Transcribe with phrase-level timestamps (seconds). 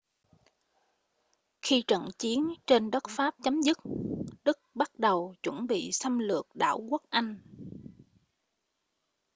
[1.61, 3.77] khi trận chiến trên đất pháp chấm dứt
[4.45, 7.39] đức bắt đầu chuẩn bị xâm lược đảo quốc anh